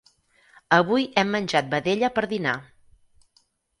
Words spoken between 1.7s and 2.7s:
vedella per dinar.